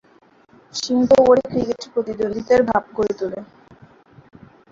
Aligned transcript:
সীমিত 0.73 1.11
ওভারে 1.21 1.43
ক্রিকেটে 1.47 1.87
প্রতিদ্বন্দ্বিতার 1.93 2.61
ভাব 2.69 2.83
গড়ে 2.97 3.13
তুলে। 3.19 3.39